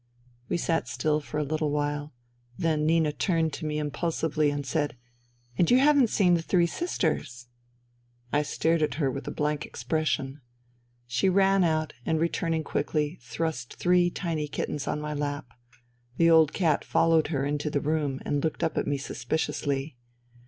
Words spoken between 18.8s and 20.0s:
me suspiciously.